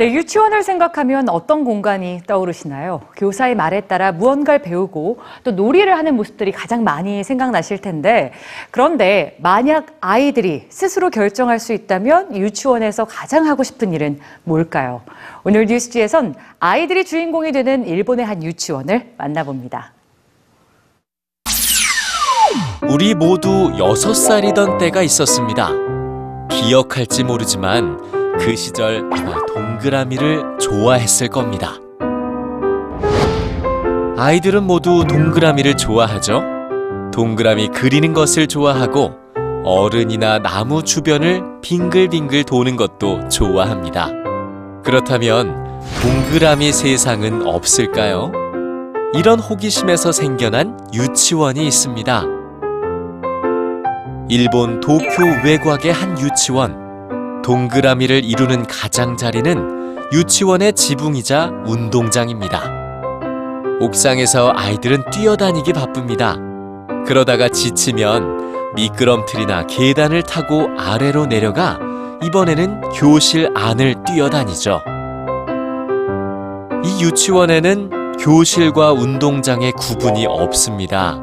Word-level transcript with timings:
네, 0.00 0.14
유치원을 0.14 0.62
생각하면 0.62 1.28
어떤 1.28 1.62
공간이 1.62 2.22
떠오르시나요? 2.26 3.02
교사의 3.18 3.54
말에 3.54 3.82
따라 3.82 4.12
무언가를 4.12 4.62
배우고 4.62 5.18
또 5.44 5.50
놀이를 5.50 5.94
하는 5.94 6.16
모습들이 6.16 6.52
가장 6.52 6.84
많이 6.84 7.22
생각나실 7.22 7.82
텐데 7.82 8.32
그런데 8.70 9.36
만약 9.42 9.88
아이들이 10.00 10.64
스스로 10.70 11.10
결정할 11.10 11.58
수 11.58 11.74
있다면 11.74 12.34
유치원에서 12.34 13.04
가장 13.04 13.46
하고 13.46 13.62
싶은 13.62 13.92
일은 13.92 14.20
뭘까요? 14.44 15.02
오늘 15.44 15.66
뉴스지에선 15.66 16.34
아이들이 16.60 17.04
주인공이 17.04 17.52
되는 17.52 17.86
일본의 17.86 18.24
한 18.24 18.42
유치원을 18.42 19.12
만나봅니다. 19.18 19.92
우리 22.88 23.14
모두 23.14 23.74
여섯 23.78 24.14
살이던 24.14 24.78
때가 24.78 25.02
있었습니다. 25.02 25.68
기억할지 26.48 27.22
모르지만 27.22 28.19
그 28.40 28.56
시절 28.56 29.06
아마 29.12 29.44
동그라미를 29.44 30.58
좋아했을 30.58 31.28
겁니다. 31.28 31.74
아이들은 34.16 34.64
모두 34.64 35.04
동그라미를 35.06 35.76
좋아하죠. 35.76 36.42
동그라미 37.12 37.68
그리는 37.68 38.14
것을 38.14 38.46
좋아하고 38.46 39.12
어른이나 39.64 40.38
나무 40.38 40.82
주변을 40.82 41.60
빙글빙글 41.60 42.44
도는 42.44 42.76
것도 42.76 43.28
좋아합니다. 43.28 44.08
그렇다면 44.82 45.80
동그라미 46.00 46.72
세상은 46.72 47.46
없을까요? 47.46 48.32
이런 49.14 49.38
호기심에서 49.38 50.12
생겨난 50.12 50.78
유치원이 50.94 51.66
있습니다. 51.66 52.24
일본 54.30 54.80
도쿄 54.80 55.24
외곽의 55.44 55.92
한 55.92 56.18
유치원. 56.18 56.79
동그라미를 57.50 58.24
이루는 58.24 58.64
가장자리는 58.68 60.12
유치원의 60.12 60.72
지붕이자 60.74 61.50
운동장입니다. 61.66 62.62
옥상에서 63.80 64.52
아이들은 64.54 65.10
뛰어다니기 65.10 65.72
바쁩니다. 65.72 66.36
그러다가 67.08 67.48
지치면 67.48 68.74
미끄럼틀이나 68.76 69.66
계단을 69.66 70.22
타고 70.22 70.68
아래로 70.78 71.26
내려가 71.26 71.80
이번에는 72.22 72.82
교실 72.92 73.50
안을 73.56 73.96
뛰어다니죠. 74.06 74.82
이 76.84 77.02
유치원에는 77.02 78.16
교실과 78.20 78.92
운동장의 78.92 79.72
구분이 79.72 80.24
없습니다. 80.24 81.18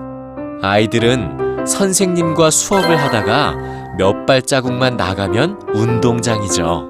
아이들은 0.61 1.65
선생님과 1.65 2.51
수업을 2.51 2.97
하다가 2.97 3.76
몇 3.97 4.25
발자국만 4.25 4.97
나가면 4.97 5.59
운동장이죠. 5.73 6.87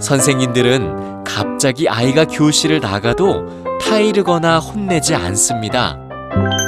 선생님들은 0.00 1.24
갑자기 1.24 1.88
아이가 1.88 2.24
교실을 2.24 2.80
나가도 2.80 3.64
타이르거나 3.80 4.58
혼내지 4.58 5.14
않습니다. 5.14 5.98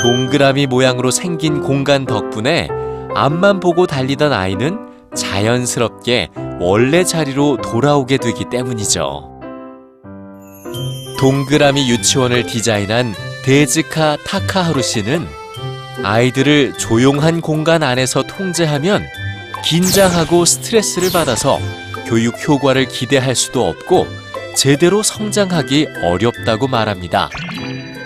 동그라미 0.03 0.67
모양으로 0.67 1.11
생긴 1.11 1.61
공간 1.61 2.05
덕분에 2.05 2.69
앞만 3.15 3.61
보고 3.61 3.87
달리던 3.87 4.33
아이는 4.33 4.79
자연스럽게 5.15 6.31
원래 6.61 7.05
자리로 7.05 7.59
돌아오게 7.59 8.19
되기 8.19 8.45
때문이죠. 8.51 9.33
동그라미 11.19 11.91
유치원을 11.91 12.47
디자인한 12.47 13.15
데즈카 13.45 14.19
타카하루 14.27 14.83
씨는 14.83 15.27
아이들을 16.03 16.75
조용한 16.75 17.41
공간 17.41 17.83
안에서 17.83 18.23
통제하면 18.23 19.03
긴장하고 19.67 20.45
스트레스를 20.45 21.11
받아서 21.11 21.59
교육 22.07 22.37
효과를 22.47 22.87
기대할 22.87 23.35
수도 23.35 23.67
없고 23.67 24.07
제대로 24.55 25.03
성장하기 25.03 25.89
어렵다고 26.05 26.69
말합니다. 26.69 27.29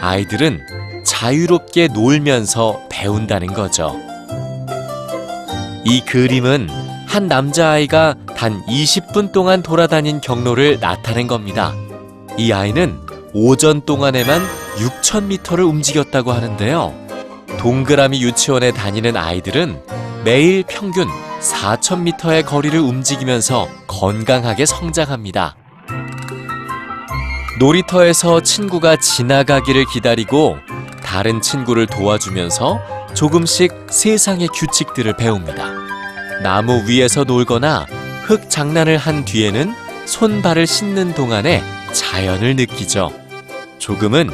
아이들은 0.00 1.04
자유롭게 1.04 1.88
놀면서 1.88 2.80
배운다는 2.88 3.48
거죠. 3.48 4.00
이 5.84 6.00
그림은 6.00 6.70
한 7.06 7.28
남자아이가 7.28 8.14
단 8.34 8.64
20분 8.64 9.30
동안 9.30 9.62
돌아다닌 9.62 10.22
경로를 10.22 10.80
나타낸 10.80 11.26
겁니다. 11.26 11.74
이 12.38 12.52
아이는 12.52 12.98
오전 13.34 13.82
동안에만 13.82 14.40
6,000m를 14.78 15.68
움직였다고 15.68 16.32
하는데요. 16.32 16.94
동그라미 17.58 18.22
유치원에 18.22 18.72
다니는 18.72 19.18
아이들은 19.18 19.78
매일 20.24 20.64
평균 20.66 21.06
4,000m의 21.40 22.44
거리를 22.44 22.78
움직이면서 22.78 23.68
건강하게 23.86 24.66
성장합니다. 24.66 25.56
놀이터에서 27.58 28.40
친구가 28.40 28.96
지나가기를 28.96 29.84
기다리고 29.92 30.56
다른 31.02 31.42
친구를 31.42 31.86
도와주면서 31.86 32.80
조금씩 33.14 33.72
세상의 33.90 34.48
규칙들을 34.48 35.16
배웁니다. 35.16 35.72
나무 36.42 36.84
위에서 36.86 37.24
놀거나 37.24 37.86
흙 38.24 38.48
장난을 38.48 38.96
한 38.96 39.24
뒤에는 39.24 39.74
손발을 40.06 40.66
씻는 40.66 41.14
동안에 41.14 41.62
자연을 41.92 42.56
느끼죠. 42.56 43.12
조금은 43.78 44.30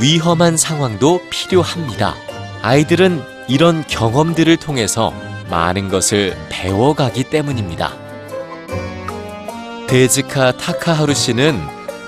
위험한 0.00 0.56
상황도 0.56 1.20
필요합니다. 1.28 2.14
아이들은 2.62 3.22
이런 3.48 3.84
경험들을 3.86 4.56
통해서 4.56 5.12
많은 5.50 5.88
것을 5.88 6.36
배워가기 6.48 7.24
때문입니다. 7.24 7.92
데즈카 9.88 10.52
타카하루 10.52 11.12
씨는 11.14 11.60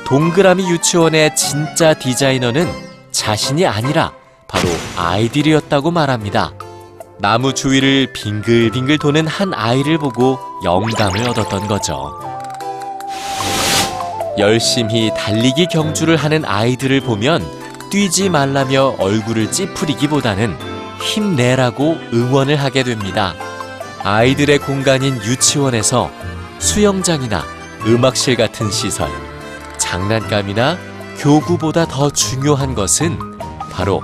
동그라미 0.05 0.71
유치원의 0.71 1.35
진짜 1.35 1.95
디자이너는 1.95 2.69
자신이 3.11 3.67
아니라 3.67 4.13
바로 4.47 4.69
아이들이었다고 4.97 5.91
말합니다. 5.91 6.53
나무 7.19 7.55
주위를 7.55 8.13
빙글빙글 8.13 8.99
도는 8.99 9.27
한 9.27 9.53
아이를 9.55 9.99
보고 9.99 10.39
영감을 10.65 11.29
얻었던 11.29 11.67
거죠. 11.67 12.21
열심히 14.39 15.11
달리기 15.17 15.67
경주를 15.67 16.17
하는 16.17 16.45
아이들을 16.45 17.01
보면 17.03 17.45
뛰지 17.91 18.31
말라며 18.31 18.97
얼굴을 18.99 19.51
찌푸리기보다는 19.51 20.72
힘내라고 21.03 21.99
응원을 22.13 22.57
하게 22.57 22.85
됩니다. 22.85 23.35
아이들의 24.05 24.59
공간인 24.59 25.17
유치원에서 25.17 26.11
수영장이나 26.59 27.45
음악실 27.87 28.37
같은 28.37 28.71
시설, 28.71 29.11
장난감이나 29.79 30.79
교구보다 31.19 31.87
더 31.87 32.11
중요한 32.11 32.75
것은 32.75 33.19
바로 33.71 34.03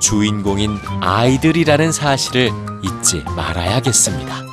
주인공인 0.00 0.78
아이들이라는 1.00 1.92
사실을 1.92 2.50
잊지 2.82 3.24
말아야겠습니다. 3.36 4.47